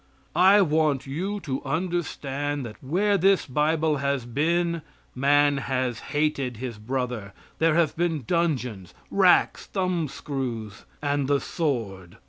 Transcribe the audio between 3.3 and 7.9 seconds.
Bible has been, man has hated his brother there